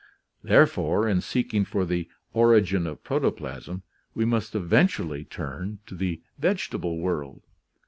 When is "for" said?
1.63-1.85